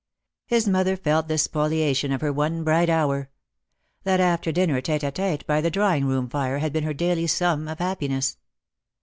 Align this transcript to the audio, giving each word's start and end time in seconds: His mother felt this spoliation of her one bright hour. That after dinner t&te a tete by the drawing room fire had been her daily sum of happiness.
His 0.47 0.67
mother 0.67 0.97
felt 0.97 1.27
this 1.27 1.43
spoliation 1.43 2.11
of 2.11 2.21
her 2.21 2.33
one 2.33 2.63
bright 2.63 2.89
hour. 2.89 3.29
That 4.03 4.19
after 4.19 4.51
dinner 4.51 4.81
t&te 4.81 5.05
a 5.05 5.11
tete 5.11 5.45
by 5.45 5.61
the 5.61 5.69
drawing 5.69 6.05
room 6.05 6.27
fire 6.27 6.57
had 6.57 6.73
been 6.73 6.85
her 6.85 6.93
daily 6.95 7.27
sum 7.27 7.67
of 7.67 7.77
happiness. 7.77 8.39